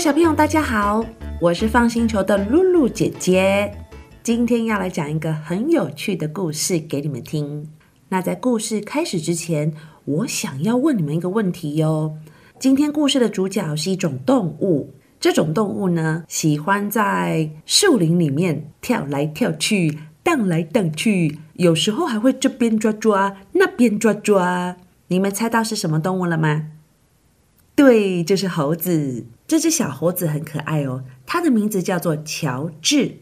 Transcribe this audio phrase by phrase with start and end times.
[0.00, 1.04] 小朋友，大家好，
[1.42, 3.70] 我是放星球的露露姐姐。
[4.22, 7.70] 今天要来讲一个很有趣的故事给你们听。
[8.08, 9.74] 那在故事开始之前，
[10.06, 12.16] 我想要问你们一个问题哟。
[12.58, 24.78] 今天故事的主角是一种动物，这种动物呢，喜欢在树林里面跳来跳去、荡来荡去，有时候还会这边抓抓、那边抓抓。
[25.08, 26.68] 你们猜到是什么动物了吗？
[27.74, 29.26] 对，就是猴子。
[29.50, 33.16] 这只小猴子很可爱哦，它的名字叫做乔治。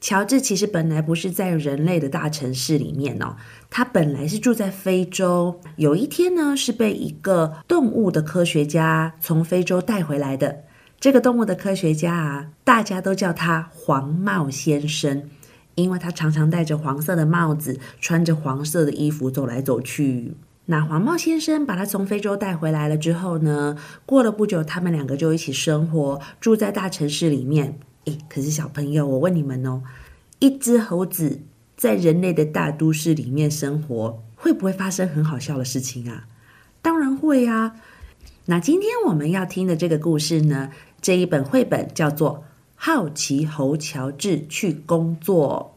[0.00, 3.34] 乔治其实本来不是在人类的大城市里面哦，
[3.70, 5.60] 他本来是住在非洲。
[5.74, 10.62] 有一天呢，是被一个动物的科学家从非洲带回来的。
[11.00, 15.28] 这个动物的科学家啊，大家都叫他黄帽先生，
[15.74, 20.34] 因为他常常戴着黄色的帽子，穿着黄色的衣服走来走去。
[20.66, 23.76] 那黄帽先生把他从非洲带回来了之后呢？
[24.06, 27.78] 过了不久，他们两个就一起生活，住在大城市里面。
[28.06, 29.82] 诶，可是小朋友，我问你们哦，
[30.38, 31.40] 一只猴子
[31.76, 36.26] 在人类的大都市里面生活，会不会发生很好笑的事情啊？
[36.80, 37.76] 当然会啊！
[38.46, 40.70] 那今天我们要听的这个故事呢，
[41.02, 42.38] 这一本绘本叫做
[42.74, 45.72] 《好奇猴乔治去工作》。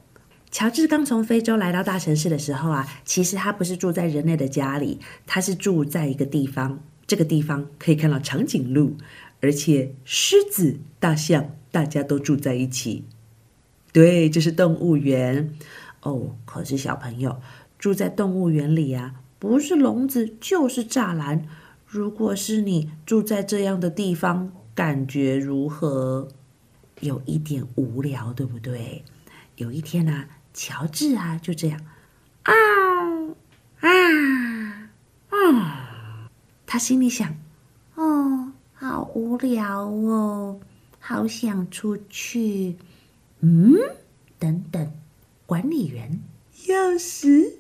[0.50, 6.80] 乔治刚从非洲来到大城市的时候啊，其实他不是住在人类的家里，他是住在一个地方。
[7.06, 8.96] 这个地方可以看到长颈鹿，
[9.42, 13.06] 而且狮子、大象，大家都住在一起。
[13.94, 15.54] 对，这是动物园
[16.02, 16.36] 哦。
[16.46, 17.40] 可是小朋友
[17.78, 21.46] 住在动物园里啊，不是笼子就是栅栏。
[21.86, 26.28] 如果是你住在这样的地方，感觉如何？
[27.02, 29.04] 有一点无聊，对不对？
[29.58, 30.26] 有一天呢。
[30.58, 31.80] 乔治啊，就这样，
[32.42, 32.52] 啊
[33.80, 34.90] 啊
[35.30, 36.30] 啊！
[36.66, 37.36] 他心里想
[37.94, 40.60] ：“哦，好无聊哦，
[41.00, 42.76] 好想出去。”
[43.42, 43.76] 嗯，
[44.40, 44.92] 等等，
[45.46, 46.20] 管理员
[46.66, 47.54] 钥匙！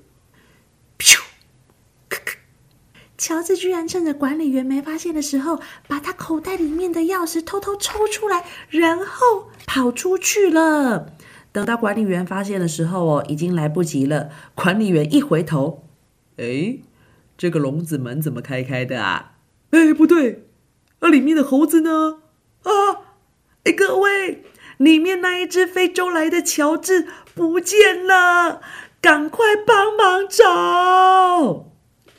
[3.19, 11.13] 乔治居然趁着管理员没发现的时候，把他口袋里面的钥匙偷偷抽出来，然后跑出去了。
[11.57, 14.29] 等到管理员发现的时候哦，已经来不及了。
[14.53, 15.85] 管理员一回头，
[16.38, 16.78] 哎，
[17.35, 19.31] 这个笼子门怎么开开的啊？
[19.72, 20.45] 哎，不对，
[21.00, 22.19] 那里面的猴子呢？
[22.62, 22.69] 啊，
[23.63, 24.44] 哎，各位，
[24.78, 28.62] 里面那一只非洲来的乔治不见了，
[29.01, 31.72] 赶快帮忙找！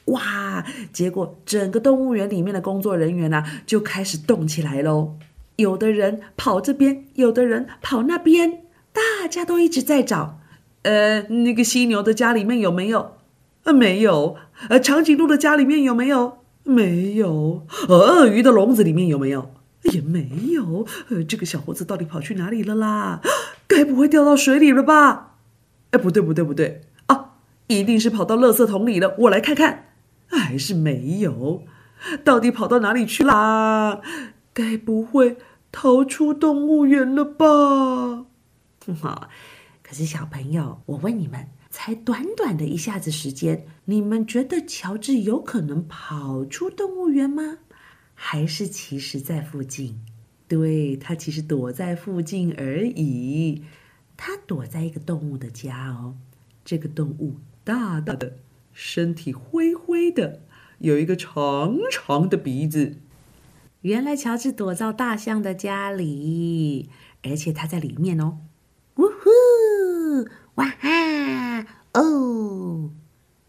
[0.07, 5.15] 哇，结果整个动物园里面的工作人员呢，就开始动起来喽。
[5.55, 8.65] 有的人跑这边，有的人跑那边。
[9.21, 10.41] 大家都一直在找，
[10.83, 13.17] 呃，那个犀牛的家里面有没有？
[13.63, 14.37] 呃，没有。
[14.69, 16.39] 呃，长颈鹿的家里面有没有？
[16.65, 17.65] 没有。
[17.89, 19.51] 鳄鱼的笼子里面有没有？
[19.93, 20.85] 也没有。
[21.11, 23.21] 呃，这个小猴子到底跑去哪里了啦？
[23.69, 25.37] 该不会掉到水里了吧？
[25.93, 27.35] 哎，不对，不对，不对啊！
[27.69, 29.15] 一定是跑到垃圾桶里了。
[29.19, 29.91] 我来看看，
[30.27, 31.63] 还是没有。
[32.25, 34.01] 到底跑到哪里去啦？
[34.53, 35.37] 该不会
[35.71, 38.25] 逃出动物园了吧？
[38.97, 39.29] 哈，
[39.83, 47.59] 可是小朋友，我问你们，才短短的一下子时间，你们觉得乔治有可能跑出动物园吗？
[48.15, 50.01] 还是其实在附近？
[50.49, 53.65] 对他其实躲在附近而已。
[54.17, 56.17] 他躲在一个动物的家哦。
[56.65, 58.39] 这个动物大大的，
[58.73, 60.41] 身体灰灰的，
[60.79, 62.97] 有一个长长的鼻子。
[63.83, 66.89] 原来乔治躲到大象的家里，
[67.23, 68.39] 而且他在里面哦。
[70.55, 71.67] 哇哈！
[71.95, 72.93] 哦，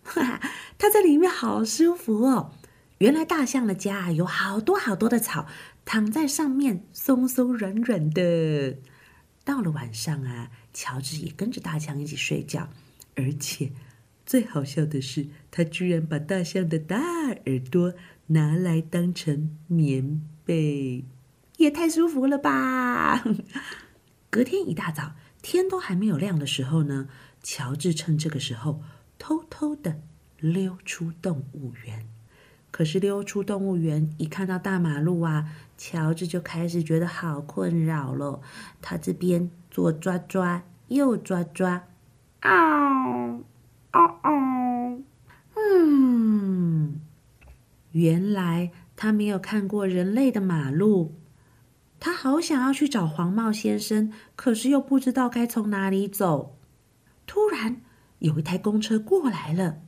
[0.04, 0.42] 哈哈，
[0.78, 2.54] 它在里面好舒服哦。
[3.00, 5.48] 原来大象的家有好多好多的草，
[5.86, 8.78] 躺在上面松松软软的。
[9.46, 12.70] 到了晚上啊，乔治也跟着大象一起睡觉。
[13.16, 13.72] 而且
[14.26, 16.98] 最好笑的是，他居然把大象的大
[17.46, 17.94] 耳朵
[18.28, 21.06] 拿来当成棉被，
[21.58, 23.24] 也太舒服了吧！
[24.30, 25.14] 隔天一大早。
[25.42, 27.08] 天都还没有亮的时候呢，
[27.42, 28.82] 乔治趁这个时候
[29.18, 30.02] 偷偷的
[30.40, 32.08] 溜出动物园。
[32.72, 38.42] 可是溜出动物园，一看到大马路啊，乔治就开始觉得好困扰了。
[38.80, 41.88] 他这边左抓抓，右抓抓，
[42.42, 43.44] 嗷
[43.92, 45.02] 嗷嗷，
[45.56, 47.02] 嗯，
[47.92, 51.16] 原来他没有看过人类的马路。
[52.00, 56.58] 他好想要去找黄帽先生，可是又不知道该从哪里走。
[57.28, 57.82] 突然，
[58.20, 59.82] 有一台公车过来了。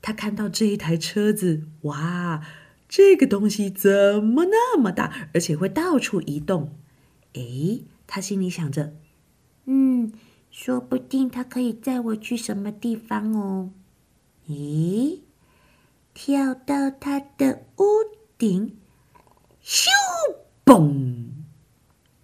[0.00, 2.42] 他看到这一台车子，哇，
[2.88, 6.76] 这个东西怎么那么大，而且会到处移动？
[7.34, 8.94] 诶，他心里想着，
[9.66, 10.12] 嗯，
[10.50, 13.70] 说不定它可以载我去什么地方哦。
[14.48, 15.20] 咦，
[16.12, 17.84] 跳到他的屋
[18.36, 18.76] 顶，
[19.62, 19.88] 咻，
[20.64, 21.21] 嘣！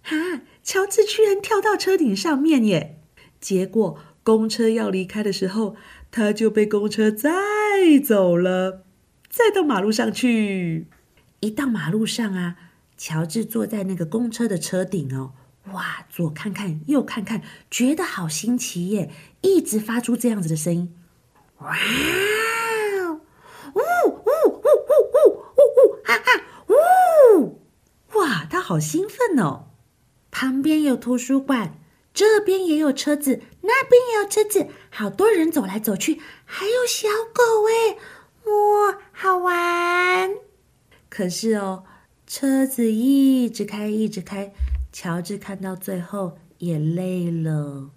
[0.09, 2.99] 啊，乔治居然跳到车顶上面耶！
[3.39, 5.75] 结果公车要离开的时候，
[6.11, 7.29] 他就被公车载
[8.03, 8.83] 走了。
[9.29, 10.87] 再到马路上去，
[11.39, 12.55] 一到马路上啊，
[12.97, 15.33] 乔治坐在那个公车的车顶哦，
[15.71, 20.95] 哇，左看看右看看，觉得好新奇耶，一直发出这样子的声音，
[21.59, 21.77] 哇，
[23.73, 24.91] 呜呜呜呜呜
[25.55, 26.41] 呜呜，哈哈，
[27.37, 27.61] 呜，
[28.17, 29.67] 哇，他好兴奋哦！
[30.41, 31.77] 旁边有图书馆，
[32.13, 37.97] 这边也有车子，那边也有车子，好多人走来走去，还有小狗哎。
[38.45, 40.31] 哇，好玩！
[41.09, 41.83] 可是哦，
[42.25, 44.53] 车子一直开，一直开，
[44.93, 47.89] 乔治看到最后也累了。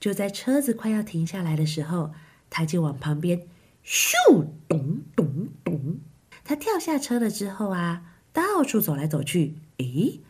[0.00, 2.12] 就在车子快要停下来的时候，
[2.48, 3.46] 他就往旁边
[3.84, 4.14] 咻
[4.66, 5.98] 咚咚咚。
[6.44, 10.20] 他跳下车了之后啊，到处走来走去，诶，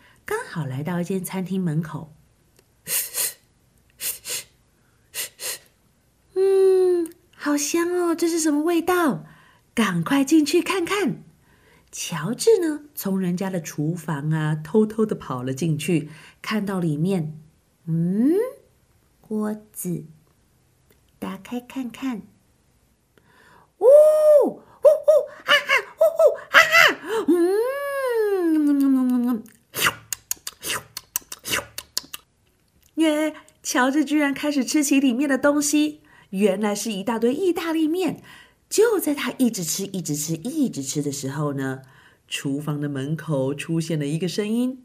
[0.50, 2.15] 好来到一间餐厅门口。
[6.35, 9.27] 嗯，好香哦，这是什么味道？
[9.75, 11.23] 赶快进去看看！
[11.93, 16.09] 乔治呢，从人家的厨房啊，偷偷的跑了进去，
[16.41, 17.39] 看到里面，
[17.85, 18.33] 嗯，
[19.21, 20.06] 锅子，
[21.19, 22.23] 打开看看，
[23.79, 23.87] 呜呜
[24.47, 24.61] 呜
[25.45, 26.62] 哈哈，呜呜啊啊，
[27.29, 27.35] 嗯，
[32.99, 33.35] 耶！
[33.62, 36.00] 乔治居然开始吃起里面的东西，
[36.31, 38.23] 原来是一大堆意大利面。
[38.71, 41.81] 就在他一直吃、一直吃、一直吃的时候呢，
[42.29, 44.85] 厨房的门口出现了一个声音：“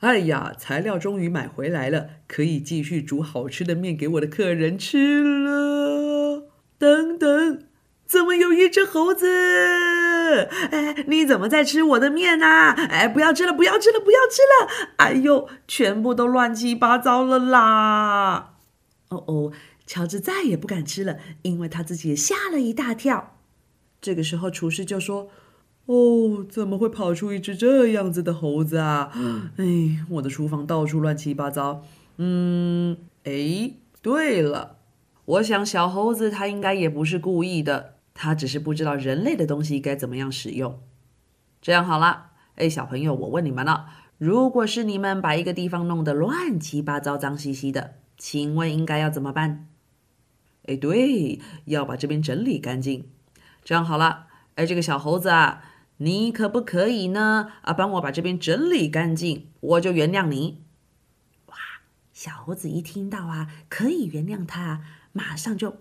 [0.00, 7.62] 哎呀，材料终于买回来了，可以继续煮好吃的面给我的客人吃了。”等等，
[8.06, 9.28] 怎么有一只猴子？
[10.70, 12.70] 哎，你怎么在吃我的面啊？
[12.72, 14.94] 哎，不要吃了，不要吃了，不要吃了！
[14.98, 18.54] 哎呦，全部都乱七八糟了啦！
[19.08, 19.52] 哦哦。
[19.86, 23.36] 乔治再也不敢吃了，因为他自己也吓了一大跳。
[24.00, 25.28] 这个时候，厨师就说
[25.84, 29.12] ：“哦，怎么会跑出一只这样子的猴子啊？
[29.58, 31.82] 哎，我的厨房到处乱七八糟。
[32.16, 34.78] 嗯，哎，对了，
[35.26, 40.80] 我想小猴子他应该也不是故意的，他只是不知道人类的东西该怎么样使用。
[41.60, 49.68] 这样好了，哎，小朋友，我问你们了，如果是你们把一个地方弄得乱七八糟、脏兮兮的，请问应该要怎么办？”
[50.66, 53.10] 哎，对，要把这边整理干净。
[53.62, 55.62] 这样好了，哎，这个小猴子啊，
[55.98, 57.52] 你可不可以呢？
[57.62, 60.62] 啊，帮我把这边整理干净，我就原谅你。
[61.46, 61.56] 哇，
[62.12, 64.82] 小猴子一听到啊，可以原谅他，
[65.12, 65.74] 马上就呜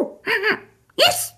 [0.00, 0.62] 呜哈哈
[0.96, 1.33] ，yes。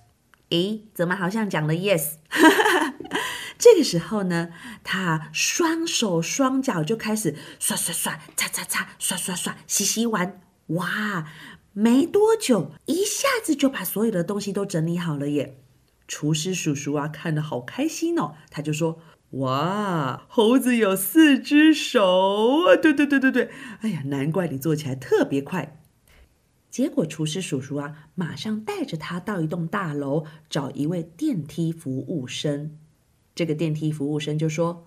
[0.50, 2.14] 诶，怎么好像讲了 yes？
[3.58, 4.50] 这个时候呢，
[4.84, 10.40] 他双手双脚就开始刷刷刷，擦擦擦，刷刷刷，洗洗碗。
[10.69, 11.26] 哇！
[11.72, 15.58] 没多久，一下子就把所有的东西都整理好了耶！
[16.08, 18.99] 厨师叔叔啊，看得好开心哦，他就说
[19.40, 22.76] ：“哇，猴子有四只手啊！
[22.76, 25.80] 对对对对对，哎呀，难怪你做起来特别快。”
[26.76, 32.76] 结果厨师叔叔啊，马上带着他到一栋大楼找一位电梯服务生。
[33.35, 34.87] 这个电梯服务生就说：“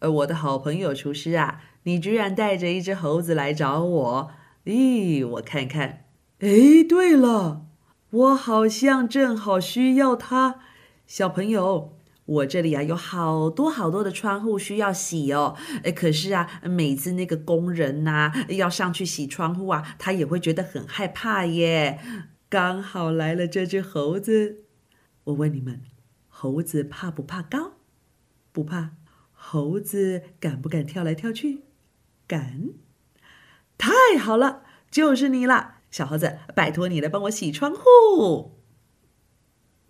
[0.00, 4.30] 呃，我的好朋友厨师啊，你居然带着一只猴子来找我？
[4.64, 6.06] 咦，我看看。”
[6.42, 7.66] 哎，对了，
[8.10, 10.56] 我好像正好需要它。
[11.06, 11.93] 小朋友，
[12.26, 15.56] 我这里啊有好多好多的窗户需要洗哦。
[15.82, 22.00] 哎，可是啊，每次那个工人呐要上去洗窗户啊，他也会觉得很害怕耶。
[22.48, 24.64] 刚好来了这只猴子，
[25.24, 25.82] 我问你们，
[26.28, 27.72] 猴子怕不怕高？
[28.52, 28.92] 不怕。
[29.32, 31.64] 猴子敢不敢跳来跳去？
[32.26, 32.70] 敢。
[33.76, 35.74] 太好了，就是你了。
[35.90, 38.58] 小猴子，拜托你来帮我洗窗户。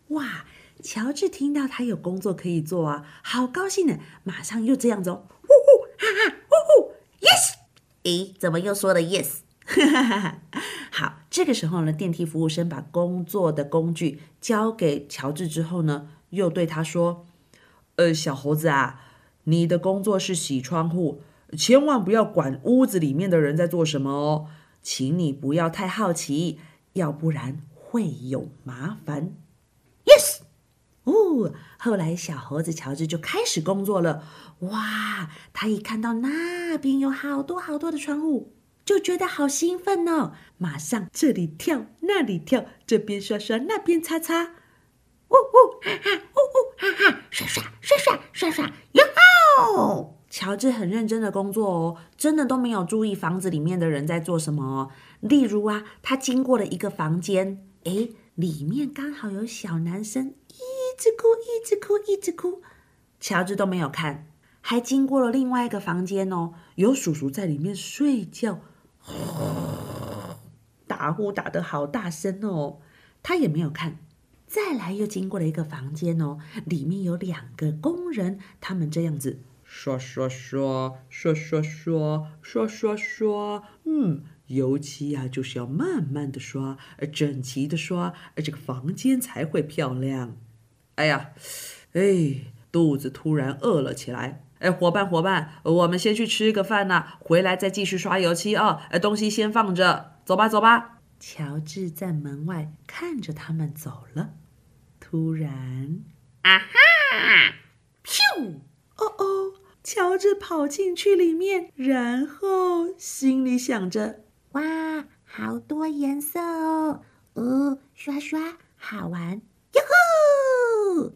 [0.09, 0.45] 哇，
[0.85, 3.99] 乔治听到他有工作可以做啊，好高兴呢！
[4.23, 7.55] 马上又这样子哦，呼呼哈哈，呼呼，yes！
[8.03, 9.39] 诶，怎么又说了 yes？
[9.65, 10.43] 哈哈哈哈！
[10.93, 17.25] 好，这个时候呢，电梯服务生把工作的工具交给乔治之后呢，又对他说
[17.97, 19.01] ：“呃，小猴子啊，
[19.45, 21.23] 你的工作是洗窗户，
[21.57, 24.49] 千万不要管屋子里面的人在做什么哦。”
[24.85, 26.59] 请你不要太好奇，
[26.93, 29.33] 要不然会有麻烦。
[31.05, 34.25] 哦，后来，小猴子乔治就开始工作了。
[34.61, 40.33] 哇，他一看到那边有好多好多的窗户，就觉得好兴奋哦！
[40.57, 49.05] 马上这里跳，那里跳，这边刷刷，那边擦擦，呜呜哈哈，呜呜哈哈，刷刷刷刷刷刷，哟
[49.77, 50.21] 吼！
[50.31, 54.91] 乔治很认真的工作哦，真的都没有注意房子里面的人在做什么哦。
[55.21, 60.35] 例如啊，他经过了一个房间，诶，里面刚好有小男生。
[60.95, 62.63] 一直哭，一直哭，一直哭，
[63.19, 64.29] 乔治都没有看，
[64.61, 68.61] 还经过了另外一个房间哦，有叔叔在里面睡觉，
[70.87, 72.79] 打呼打得好大声哦，
[73.25, 73.99] 他也没有看。
[74.47, 86.79] 再来又经过了一个房间哦，里面有两个工人，他们这样子刷刷刷刷刷刷刷刷刷，嗯，油漆呀就是要慢慢的刷，
[87.13, 90.37] 整齐的刷，这个房间才会漂亮。
[90.97, 91.31] 哎呀，
[91.93, 92.03] 哎，
[92.71, 94.45] 肚子突然饿了起来。
[94.61, 98.87] 哎，伙伴伙伴，我们先去吃个饭呐，回来再继续刷油漆啊。
[98.91, 101.01] 哎，东西先放着，走吧走吧。
[101.21, 104.31] 乔治在门外看着他们走了，
[105.01, 106.01] 突然，
[106.43, 107.55] 啊哈，
[108.05, 108.61] 咻！
[108.97, 114.21] 哦哦，乔治跑进去里面，然后心里想着：
[114.53, 114.63] 哇，
[115.25, 117.03] 好多颜色哦，
[117.35, 119.43] 哦，刷刷，好玩！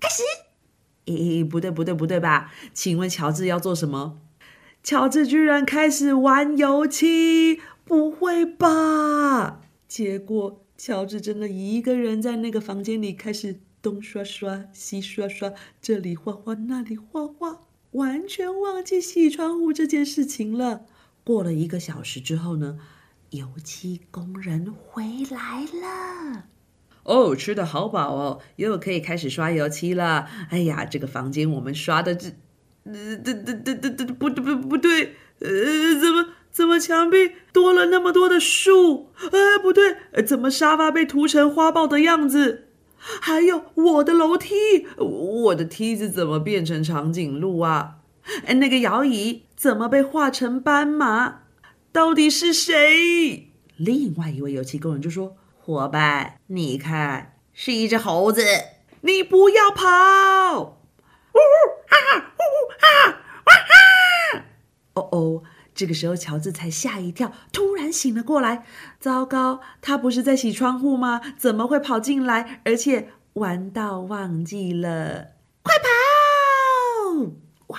[0.01, 0.23] 开始，
[1.07, 2.53] 咦，不对不对不对吧？
[2.73, 4.19] 请问乔治要做什么？
[4.83, 9.61] 乔治居然开始玩油漆，不会吧？
[9.87, 20.87] 结果乔治真的一个人在那个房间里开始东刷刷西刷刷，这里画画那里画画，完全忘记洗窗户这件事情了。
[21.25, 22.79] 过了一个小时之后呢，
[23.31, 26.45] 油漆工人回来了。
[27.09, 30.29] 哦，吃的好饱哦，又可以开始刷油漆了。
[30.51, 32.29] 哎呀，这个房间我们刷的这，
[32.85, 37.17] 呃，对对对对对，不对不不对，呃，怎么怎么墙壁
[37.51, 39.09] 多了那么多的树？
[39.33, 42.67] 哎，不对，怎么沙发被涂成花豹的样子？
[42.99, 44.55] 还有我的楼梯，
[44.99, 48.01] 我的梯子怎么变成长颈鹿啊？
[48.45, 51.45] 哎，那个摇椅怎么被画成斑马？
[51.91, 53.49] 到底是谁？
[53.79, 55.38] 另外一位油漆工人就说。
[55.69, 58.43] 伙伴，你看，是一只猴子。
[59.03, 60.63] 你不要跑！
[60.63, 61.53] 呜呜
[61.87, 64.45] 哈哈，呜呜哈哈，哇哈！
[64.95, 65.43] 哦哦，
[65.75, 68.65] 这个时候乔治才吓一跳，突然醒了过来。
[68.99, 71.21] 糟糕，他不是在洗窗户吗？
[71.37, 72.63] 怎么会跑进来？
[72.65, 75.33] 而且玩到忘记了，
[75.63, 77.27] 快跑！
[77.67, 77.79] 哇，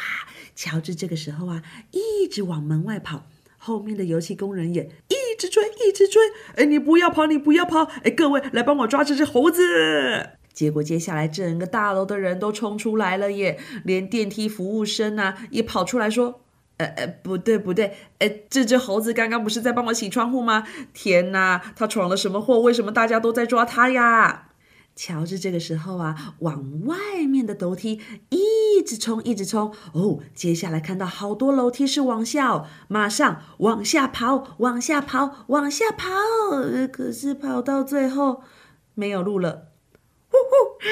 [0.54, 3.26] 乔治这个时候啊，一直往门外跑，
[3.58, 4.84] 后面的油漆工人也。
[5.08, 6.22] 一一直追，一直追！
[6.58, 7.84] 哎，你不要跑，你不要跑！
[8.04, 10.32] 哎，各位来帮我抓这只猴子！
[10.52, 16.42] 结果接下来整个大楼的人都冲出来了耶，连电梯服务生啊也跑出来说
[16.76, 20.68] ：“呃呃，不对不对，哎，这只猴子刚刚不是在帮我洗窗户吗？
[20.94, 22.60] 天哪，他闯了什么祸？
[22.60, 24.48] 为什么大家都在抓他呀？”
[25.02, 29.74] 乔治这个时候啊，往外面的楼梯一直冲，一直冲。
[29.94, 36.10] 哦，接下来看到好多楼梯是往下，马上往下跑，往下跑，往下跑。
[36.92, 38.44] 可是跑到最后
[38.94, 39.72] 没有路了。
[40.28, 40.84] 呼呼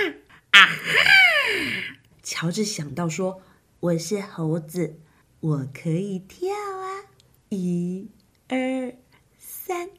[0.52, 1.98] 啊哈！
[2.24, 3.42] 乔治想到说
[3.82, 5.02] ：“我是猴子，
[5.42, 7.12] 我可以跳啊！
[7.50, 8.10] 一、
[8.48, 8.96] 二、
[9.38, 9.90] 三，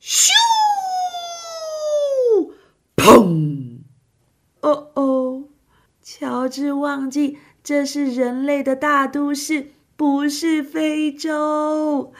[0.00, 0.30] 咻！”
[3.06, 3.78] 砰！
[4.62, 5.44] 哦哦，
[6.02, 12.12] 乔治忘记这是人类的大都市，不是非洲。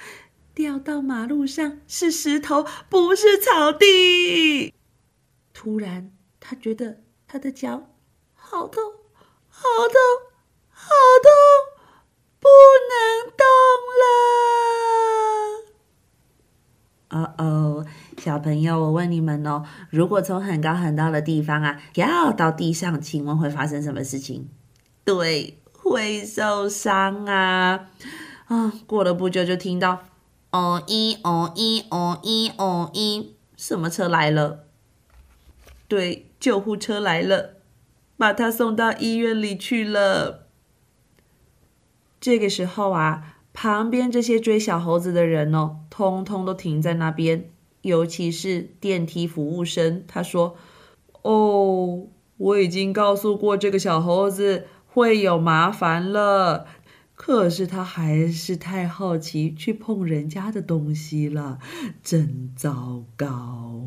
[0.54, 4.72] 掉到马路上是石头，不是草地。
[5.52, 7.90] 突然，他觉得他的脚
[8.34, 8.80] 好痛，
[9.48, 10.00] 好痛，
[10.70, 11.32] 好痛，
[12.38, 12.48] 不
[12.92, 13.44] 能动
[17.10, 17.18] 了。
[17.18, 17.84] 哦哦。
[18.26, 24.48] 小朋友，我问你们哦，如果从很高很高的地方啊掉到地上，请问会发生什么事情？
[25.04, 27.86] 对，会受伤啊！
[28.46, 30.00] 啊，过了不久就听到
[30.50, 34.64] 哦一哦一哦一哦一，什么车来了？
[35.86, 37.58] 对，救护车来了，
[38.16, 40.48] 把他送到医院里去了。
[42.20, 47.48] 这个时候啊，旁边这些追小猴子的人哦，通通都停在那边。
[47.86, 50.56] 尤其是电梯服务生，他说
[51.22, 56.66] ：“哦，我已经告诉过这个小猴子会有麻烦了，
[57.14, 61.58] 可是他还是太好奇去碰人家的东西了，
[62.02, 63.82] 真糟糕。”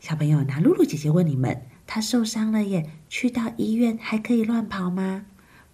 [0.00, 1.62] 小朋友，那露露姐姐问你们。
[1.86, 5.26] 他受伤了耶，去到医院还可以乱跑吗？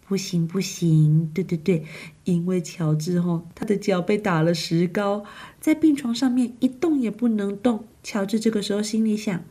[0.09, 1.85] 不行不行，对对对，
[2.25, 5.23] 因为乔治哦，他的脚被打了石膏，
[5.61, 7.85] 在病床上面一动也不能动。
[8.03, 9.45] 乔治这个时候心里想：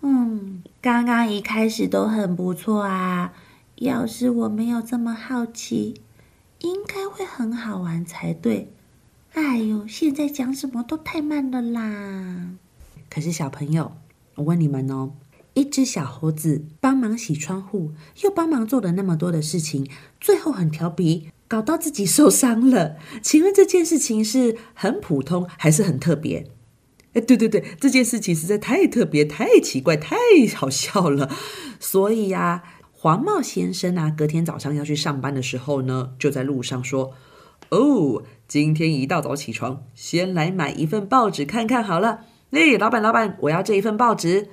[0.00, 3.34] 嗯，刚刚一开始都很不错啊，
[3.76, 6.00] 要是我没有这么好奇，
[6.60, 8.72] 应该会很好玩才对。
[9.34, 12.54] 哎呦，现在讲什么都太慢了啦！
[13.10, 13.92] 可是小朋友，
[14.36, 15.12] 我问你们哦。
[15.54, 17.92] 一只小猴子帮忙洗窗户，
[18.22, 19.88] 又帮忙做了那么多的事情，
[20.20, 22.96] 最后很调皮，搞到自己受伤了。
[23.22, 26.48] 请问这件事情是很普通还是很特别？
[27.12, 30.16] 哎，对对对，这件事情实在太特别、太奇怪、太
[30.56, 31.30] 好笑了。
[31.78, 37.12] 所以呀，黄帽先生啊，隔天早上要去上班的时候呢，就在路上说
[37.70, 42.22] ：“哦，今天一大早起床，先来买一份报纸看看好了。
[42.50, 44.48] 哎，老板，老板，我要这一份报纸。”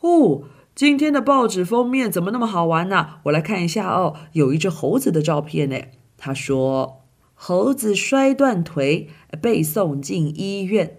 [0.00, 0.42] 哦，
[0.74, 3.20] 今天的报纸封面怎么那么好玩呢？
[3.24, 5.76] 我来看一下哦，有一只猴子的照片呢。
[6.16, 7.02] 他说，
[7.34, 9.08] 猴子摔断腿，
[9.42, 10.96] 被送进医院。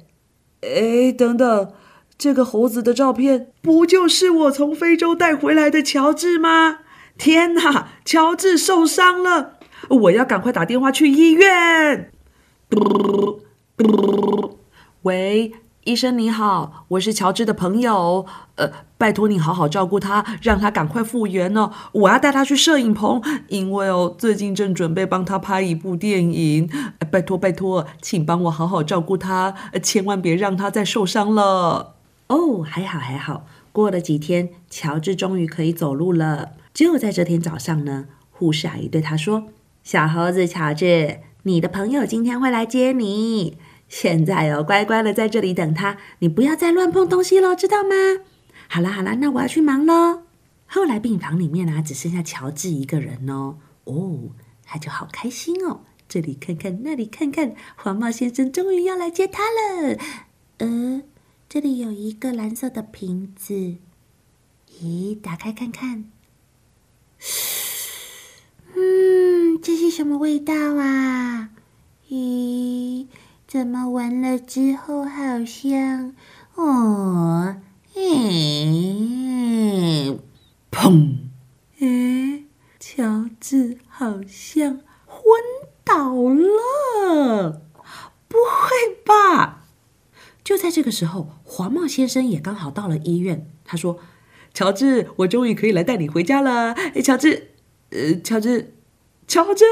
[0.62, 1.74] 哎，等等，
[2.18, 6.80] 这个猴子的照片不就是我从非洲带回来的乔治吗？
[7.18, 9.58] 天哪，乔治受伤了，
[9.90, 12.12] 我要赶快打电话去医院。
[15.02, 15.54] 喂。
[15.86, 18.28] 医生你好，我是乔治的朋友。
[18.56, 21.72] 呃，拜托你好好照顾他，让他赶快复原哦。
[21.94, 26.70] 我要带他去摄影棚，因为哦，最近正准备帮他拍一部电影。
[27.10, 31.96] 拜托拜托，请帮我好好照顾他，千万别让他再受伤了。
[32.28, 33.48] 哦，还好还好。
[33.72, 36.52] 过了几天，乔治终于可以走路了。
[36.72, 39.46] 就在这天早上呢，护士阿姨对他说
[39.82, 43.58] ：“小猴子乔治，你的朋友今天会来接你。”
[43.92, 48.24] 现在哦，乖乖的在这里等他，你不要再乱碰东西喽，知道吗？
[48.70, 50.24] 好啦好啦，那我要去忙喽。
[50.66, 53.58] 后来病房里面呢，只剩下乔治一个人哦。
[53.84, 54.30] 哦，
[54.64, 59.98] 他就好开心哦，这里看看，那里看看，黄帽先生终于要来接他了。
[60.60, 61.04] 呃，
[61.50, 63.76] 这里有一个蓝色的瓶子，
[64.82, 66.06] 咦，打开看看。
[68.74, 71.50] 嗯，这是什么味道啊？
[72.08, 73.08] 咦？
[73.52, 76.16] 怎么闻了之后好像
[76.56, 77.58] 哦？
[77.96, 78.02] 诶，
[80.72, 81.18] 砰！
[81.80, 82.46] 诶，
[82.80, 85.42] 乔治好像昏
[85.84, 87.62] 倒了，
[88.30, 89.66] 不会吧？
[90.46, 93.52] 就在这个时候，黄帽先生也刚好到了医院。
[93.66, 94.00] 他说
[94.56, 97.52] ：“乔治，我终于可以来带你回家了。”诶，乔治，
[97.90, 98.76] 呃，乔治。
[99.32, 99.64] 乔治，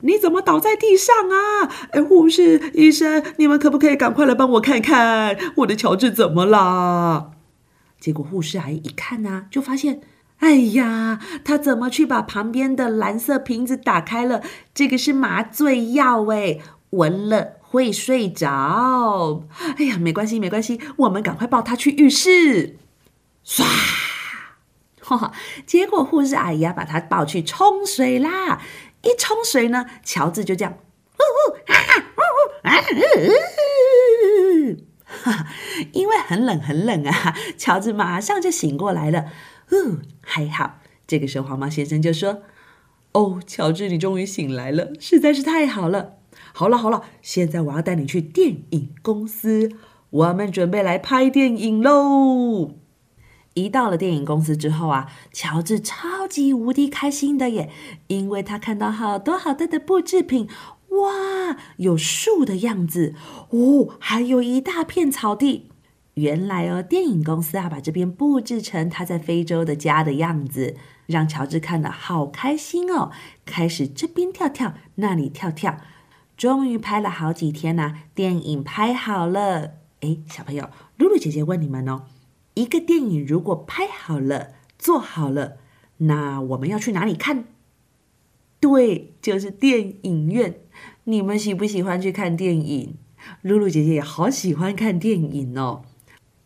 [0.00, 1.70] 你怎么倒在地上啊？
[1.90, 7.32] 哎，护士、医生，你们可不可以赶快来帮我看看我的乔治怎么了？
[8.00, 10.00] 结果护士阿姨一看呢，就发现，
[10.38, 14.40] 哎呀，他怎么去把旁边的蓝色瓶子打开了？
[14.72, 19.42] 这个是麻醉药，哎，闻了会睡着。
[19.76, 22.78] 哎呀，没关系，没关系，我们赶快抱他去浴室。
[23.44, 23.62] 唰，
[25.02, 25.32] 哈哈，
[25.66, 28.62] 结果护士阿姨啊，把他抱去冲水啦。
[29.02, 30.78] 一冲水呢，乔治就这样，
[31.18, 32.70] 呜呜哈哈，呜呜啊，
[35.04, 35.46] 哈哈，
[35.92, 39.26] 因为很冷很冷啊，乔治马上就醒过来了，
[39.72, 40.78] 呜，还好。
[41.06, 42.42] 这个时候黄毛先生就说
[43.12, 46.14] ：“哦，乔治，你终于醒来了，实在是太好了。
[46.54, 49.70] 好了好了，现在我要带你去电影公司，
[50.10, 52.76] 我们准备来拍电影喽。”
[53.54, 57.70] 一到了电影公司之后啊，乔治超级无敌开心的耶，
[58.06, 60.48] 因为他看到好多好多的布制品，
[60.88, 63.14] 哇，有树的样子
[63.50, 65.68] 哦，还有一大片草地。
[66.14, 73.10] 原来哦，电影公司啊把这边布置成他在非洲的家的样子，让乔治看了好开心哦，
[73.46, 75.78] 开始这边跳跳，那里跳跳，
[76.36, 79.72] 终于拍了好几天呢，电影拍好了。
[80.00, 82.02] 哎，小朋友，露露姐姐问你们哦。
[82.54, 85.56] 一个电影如果拍好了、做好了，
[85.98, 87.44] 那我们要去哪里看？
[88.60, 90.60] 对，就是电影院。
[91.04, 92.94] 你们喜不喜欢去看电影？
[93.40, 95.82] 露露姐姐也好喜欢看电影哦。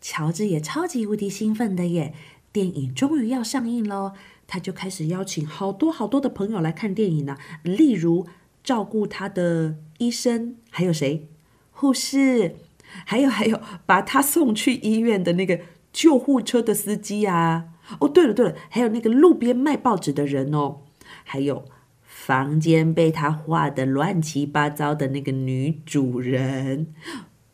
[0.01, 2.15] 乔治也超级无敌兴奋的耶！
[2.53, 4.13] 电影终于要上映喽，
[4.47, 7.37] 他就开始邀请好多好多的朋友来看电影呢。
[7.63, 8.27] 例如
[8.63, 11.29] 照顾他的医生，还有谁？
[11.73, 12.57] 护士，
[13.05, 15.61] 还有还有，把他送去医院的那个。
[15.97, 17.69] 救护车的司机啊，
[18.01, 20.83] 哦，对了对了，还有那个路边卖报纸的人哦，
[21.25, 21.65] 还有
[22.03, 26.89] 房间被他画的乱七八糟的那个女主人，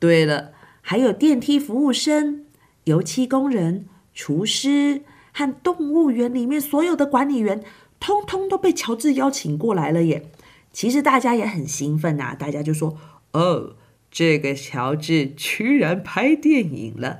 [0.00, 2.46] 对了，还有电梯服务生、
[2.83, 5.02] 油漆工人、厨师，
[5.33, 7.62] 和动物园里面所有的管理员，
[8.00, 10.28] 通通都被乔治邀请过来了耶。
[10.72, 12.98] 其实大家也很兴奋呐，大家就说
[13.35, 13.76] ：“哦，
[14.11, 17.18] 这个乔治居然拍电影了！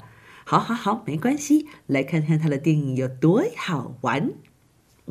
[0.53, 4.33] 好好好，没关系，来看看他的电影有多好玩。”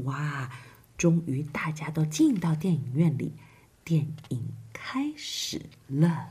[0.05, 0.51] 哇，
[0.99, 3.31] 终于大家都进到电影院里，
[3.83, 6.27] 电影开始了。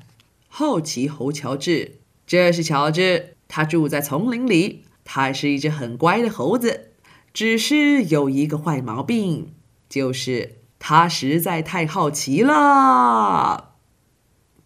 [0.49, 6.93] 好奇猴乔治，这是乔治，他住在丛林里，他是一只很乖的猴子，
[7.35, 9.53] 只是有一个坏毛病，
[9.89, 10.59] 就是。
[10.79, 13.70] 他实在太好奇了！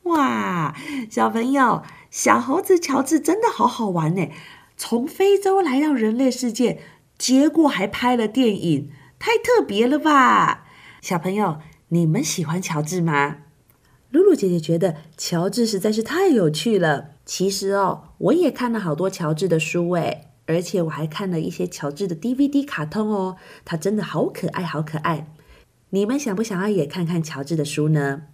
[0.04, 0.74] 哇，
[1.10, 4.28] 小朋友，小猴子乔治真的好好玩呢！
[4.76, 6.80] 从非洲来到人类世界，
[7.16, 10.66] 结果还拍了电影，太特别了吧？
[11.00, 13.38] 小朋友，你们喜欢乔治吗？
[14.10, 17.12] 露露姐姐觉得乔治实在是太有趣了。
[17.24, 25.32] 其实哦，我也看了好多乔治的书诶，而且我还看了一些乔治的 DVD 卡通哦，他真的好可爱，好可爱。
[25.90, 28.24] 你们想不想要也看看乔治的书呢？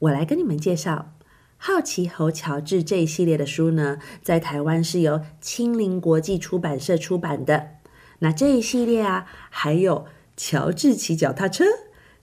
[0.00, 1.12] 我来跟你们介绍
[1.58, 7.72] 《好奇猴乔治》这一系列的书呢，在台湾是由青林国际出版社出版的。
[8.20, 10.06] 那这一系列啊，还有
[10.38, 11.66] 乔治骑脚踏车、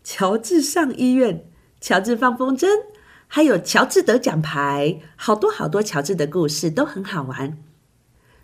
[0.03, 1.45] 乔治上医院、
[1.79, 2.67] 乔治放风筝，
[3.27, 7.59] 还有乔治得奖牌，好多好多乔治的故事都很好玩。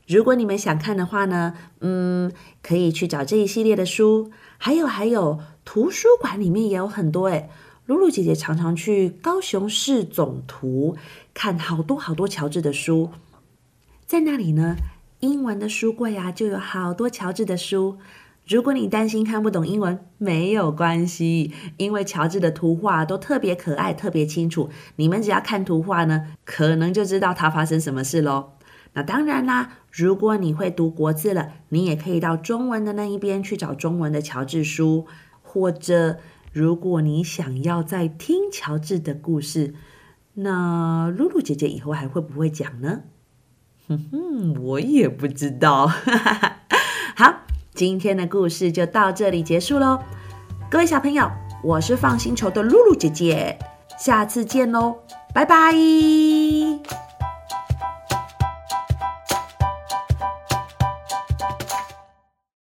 [0.06, 4.30] 如果你们想看的话呢，嗯，可以去找这一系列的书。
[4.60, 5.40] 还有还有。
[5.66, 7.50] 图书馆里面也有很多诶，
[7.86, 10.96] 露露姐姐常常去高雄市总图
[11.34, 13.10] 看好多好多乔治的书，
[14.06, 14.78] 在那里呢，
[15.20, 17.98] 英文的书柜啊就有好多乔治的书。
[18.48, 28.52] 如果你担心看不懂英文，没有关系，因为乔治的图画都特别可爱、特别清楚，你们只要看图画呢，可能就知道它发生什么事喽。
[28.94, 35.06] 那当然啦，如果你会读国字了，你也可以到中文的那一边去找中文的乔治书。
[35.46, 36.18] 或者，
[36.54, 39.74] 如果你想要再听乔治的故事，
[40.36, 43.02] 那露露姐姐以后还会不会讲呢？
[43.88, 45.88] 哼哼，我也不知道。
[47.18, 47.42] 好，
[47.74, 50.00] 今天的故事就到这里结束喽。
[50.70, 51.30] 各位小朋友，
[51.64, 53.58] 我是放星球的露露姐姐，
[53.98, 54.96] 下次见喽，
[55.34, 55.74] 拜拜。